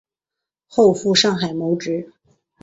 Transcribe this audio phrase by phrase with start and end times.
[0.67, 2.11] 后赴上海谋职。